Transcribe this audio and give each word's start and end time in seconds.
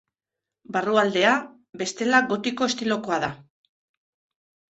Barrualdea, 0.75 1.33
bestela 1.81 2.21
gotiko 2.33 2.69
estilokoa 2.73 3.19
da. 3.27 3.31